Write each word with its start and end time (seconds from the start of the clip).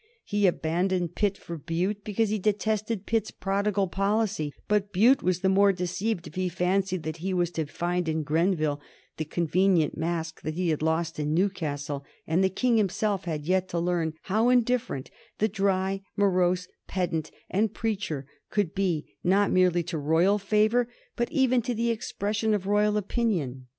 He 0.23 0.47
abandoned 0.47 1.13
Pitt 1.13 1.37
for 1.37 1.59
Bute 1.59 2.03
because 2.03 2.29
he 2.29 2.39
detested 2.39 3.05
Pitt's 3.05 3.29
prodigal 3.29 3.87
policy, 3.87 4.51
but 4.67 4.91
Bute 4.91 5.21
was 5.21 5.41
the 5.41 5.47
more 5.47 5.71
deceived 5.71 6.25
if 6.25 6.33
he 6.33 6.49
fancied 6.49 7.03
that 7.03 7.17
he 7.17 7.35
was 7.35 7.51
to 7.51 7.67
find 7.67 8.09
in 8.09 8.23
Grenville 8.23 8.81
the 9.17 9.25
convenient 9.25 9.95
mask 9.95 10.41
that 10.41 10.55
he 10.55 10.69
had 10.69 10.81
lost 10.81 11.19
in 11.19 11.35
Newcastle; 11.35 12.03
and 12.25 12.43
the 12.43 12.49
King 12.49 12.77
himself 12.77 13.25
had 13.25 13.45
yet 13.45 13.69
to 13.69 13.79
learn 13.79 14.15
how 14.23 14.49
indifferent 14.49 15.11
the 15.37 15.47
dry, 15.47 16.01
morose 16.17 16.67
pedant 16.87 17.29
and 17.47 17.75
preacher 17.75 18.25
could 18.49 18.73
be 18.73 19.05
not 19.23 19.51
merely 19.51 19.83
to 19.83 19.99
royal 19.99 20.39
favor, 20.39 20.89
but 21.15 21.31
even 21.31 21.61
to 21.61 21.75
the 21.75 21.91
expression 21.91 22.55
of 22.55 22.65
royal 22.65 22.97
opinion. 22.97 23.67